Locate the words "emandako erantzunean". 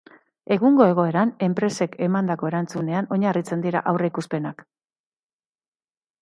2.05-3.11